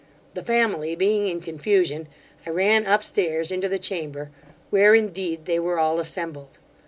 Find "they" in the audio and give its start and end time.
5.45-5.59